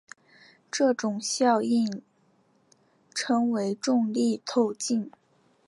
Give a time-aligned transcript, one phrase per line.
[0.71, 2.01] 这种效应
[3.13, 5.11] 称为重力透镜。